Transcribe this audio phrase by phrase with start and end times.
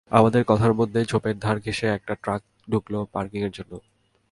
[0.11, 3.73] আমাদের কথার মধ্যেই ঝোপের ধার ঘেঁষে একটি ট্রাক ঢুকল পার্কিংয়ের জন্য।